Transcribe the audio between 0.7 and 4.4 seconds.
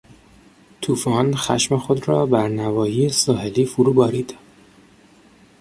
توفان خشم خود را بر نواحی ساحلی فرو بارید.